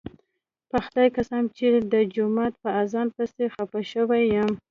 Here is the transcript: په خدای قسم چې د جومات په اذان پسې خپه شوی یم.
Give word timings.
په 0.69 0.77
خدای 0.85 1.07
قسم 1.17 1.43
چې 1.57 1.67
د 1.91 1.93
جومات 2.15 2.53
په 2.63 2.69
اذان 2.83 3.07
پسې 3.15 3.45
خپه 3.55 3.79
شوی 3.91 4.21
یم. 4.35 4.51